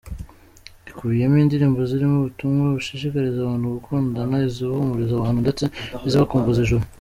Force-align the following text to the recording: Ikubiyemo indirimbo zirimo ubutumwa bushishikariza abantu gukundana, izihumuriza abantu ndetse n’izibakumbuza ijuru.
Ikubiyemo 0.89 1.37
indirimbo 1.43 1.79
zirimo 1.89 2.15
ubutumwa 2.17 2.63
bushishikariza 2.75 3.37
abantu 3.41 3.65
gukundana, 3.75 4.35
izihumuriza 4.47 5.13
abantu 5.15 5.39
ndetse 5.45 5.63
n’izibakumbuza 6.01 6.59
ijuru. 6.65 6.83